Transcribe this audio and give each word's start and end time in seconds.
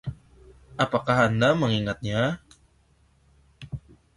Apakah 0.85 1.17
anda 1.29 1.49
mengingatnya? 1.61 2.21